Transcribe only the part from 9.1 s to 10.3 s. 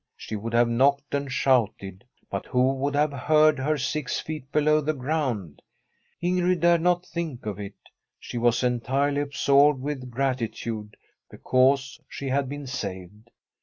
absorbed with